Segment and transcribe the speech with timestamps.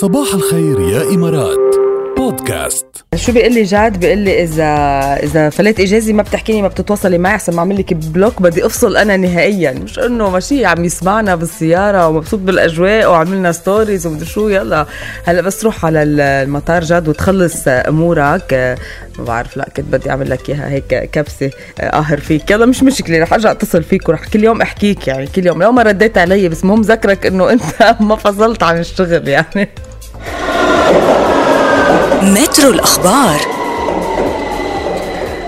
[0.00, 1.76] صباح الخير يا إمارات.
[2.16, 2.86] بودكاست.
[3.14, 4.64] شو بيقول لي جاد؟ بيقول لي اذا
[5.22, 8.42] إذا فليت اجازي ما بتحكيني ما بتتواصلي معي احسن ما أعمل لك block.
[8.42, 9.72] بدي أفصل أنا نهائيا.
[9.72, 14.48] مش إنه ماشي عم يسمعنا بالسيارة ومبسوط بالأجواء وعملنا stories ومدري شو.
[14.48, 14.86] يلا.
[15.24, 18.76] هلأ بس تروح على المطار جاد وتخلص أمورك.
[19.18, 19.56] ما بعرف.
[19.56, 22.50] لا كنت بدي أعمل لك إياها هيك كبسة قاهر فيك.
[22.50, 25.62] يلا مش مشكلة رح أرجع أتصل فيك ورح كل يوم أحكيك يعني كل يوم.
[25.62, 27.62] لو ما رديت علي بس مهم ذكرك إنه أنت
[28.00, 29.68] ما فصلت عن الشغل يعني.
[32.22, 33.59] مترو الأخبار.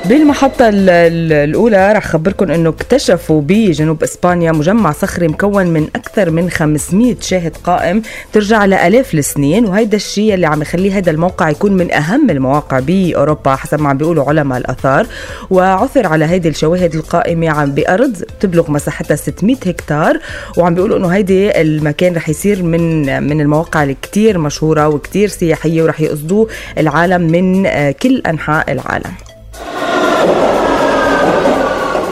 [0.05, 7.17] بالمحطة الأولى رح خبركم أنه اكتشفوا بجنوب إسبانيا مجمع صخري مكون من أكثر من 500
[7.21, 8.03] شاهد قائم
[8.33, 13.57] ترجع لآلاف السنين وهيدا الشيء اللي عم يخليه هذا الموقع يكون من أهم المواقع بأوروبا
[13.57, 15.07] حسب ما عم بيقولوا علماء الآثار.
[15.51, 20.19] وعثر على هيدي الشواهد القائمة عم بأرض تبلغ مساحتها 600 هكتار
[20.57, 26.01] وعم بيقولوا أنه هيدي المكان رح يصير من من المواقع الكتير مشهورة وكتير سياحية ورح
[26.01, 29.13] يقصدوه العالم من كل أنحاء العالم.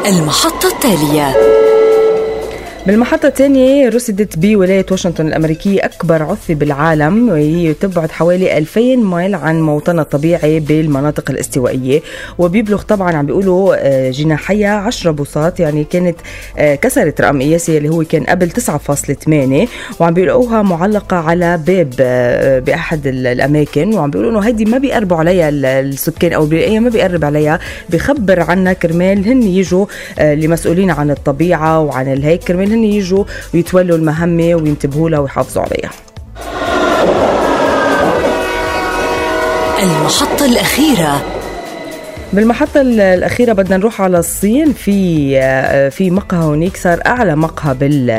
[0.07, 1.37] المحطة التالية.
[2.87, 9.61] بالمحطة الثانية رصدت بولاية واشنطن الأمريكية أكبر عثة بالعالم وهي تبعد حوالي 2000 ميل عن
[9.61, 12.01] موطنها الطبيعي بالمناطق الاستوائية.
[12.39, 16.17] وبيبلغ طبعا عم بيقولوا آه، جناحيها 10 بوصات يعني كانت
[16.59, 19.69] آه، كسرت رقم قياسي اللي هو كان قبل 9.8
[20.01, 23.95] وعم بيلاقوها معلقة على باب آه، بأحد الأماكن.
[23.95, 26.47] وعم بيقولوا إنه هيدي ما بيقربوا عليها السكان أو
[26.81, 27.59] ما بيقرب عليها.
[27.91, 29.87] بخبر عنها كرمال هن يجوا
[30.19, 32.45] المسؤولين عن الطبيعة وعن الهيك.
[32.45, 35.91] كرمال هن يجوا ويتولوا المهمة وينتبهوا لها ويحافظوا عليها.
[39.83, 41.40] المحطة الأخيرة
[42.33, 44.73] بالمحطة الأخيرة بدنا نروح على الصين.
[44.73, 47.75] في آه، في مقهى هونيك صار أعلى مقهى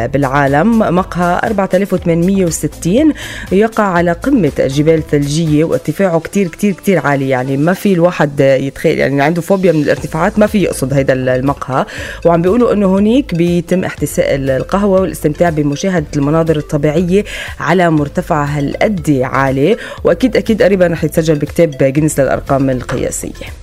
[0.07, 3.13] بالعالم مقهى 4860
[3.51, 7.29] يقع على قمة الجبال الثلجية وارتفاعه كتير كتير كتير عالي.
[7.29, 11.85] يعني ما في الواحد يتخيل يعني عنده فوبيا من الارتفاعات ما في يقصد هذا المقهى.
[12.25, 17.23] وعم بيقولوا إنه هونيك بيتم احتساء القهوة والاستمتاع بمشاهدة المناظر الطبيعية
[17.59, 19.77] على مرتفع هالقد عالي.
[20.03, 23.60] وأكيد أكيد قريبا رح يتسجل بكتاب جينيس للأرقام القياسية.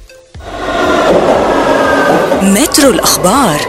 [2.42, 3.60] مترو الأخبار.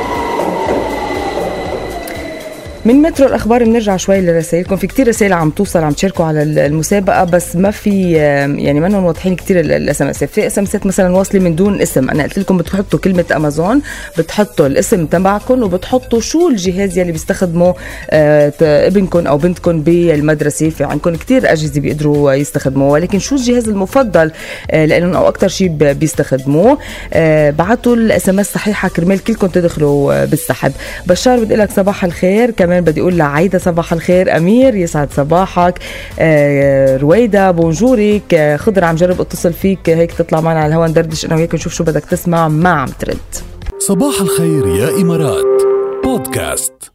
[2.86, 4.76] من مترو الأخبار بنرجع شوي لرسائلكم.
[4.76, 8.12] في كتير رسائل عم توصل عم تشاركوا على المسابقة بس ما في
[8.58, 12.10] يعني ما واضحين كتير ال SMS في SMS مثلا واصلة من دون اسم.
[12.10, 13.82] أنا قلت لكم بتحطوا كلمة أمازون
[14.18, 17.76] بتحطوا الاسم تبعكم وبتحطوا شو الجهاز يلي بيستخدمه
[18.10, 20.70] آه، ابنكم أو بنتكم بالمدرسة.
[20.70, 24.32] في عندكم كتير أجهزة بيقدروا يستخدموه ولكن شو الجهاز المفضل
[24.72, 26.78] آه، لأنهم أو أكثر شيء بيستخدموه؟
[27.14, 30.72] آه، بعتوا ال SMS صحيحة كرمال كلكم تدخلوا بالسحب.
[31.08, 32.52] بشار بدي لك صباح الخير.
[32.70, 35.80] كمان بدي أقول لعايدة صباح الخير أمير يسعد صباحك.
[36.20, 38.34] آه رويدا bonjour ك.
[38.34, 41.74] آه خضر عم جرب اتصل فيك هيك تطلع معنا على الهواء ندردش أنا وياك نشوف
[41.74, 43.18] شو بدك تسمع ما عم ترد.
[43.80, 45.46] صباح الخير يا إمارات.
[46.04, 46.92] بودكاست.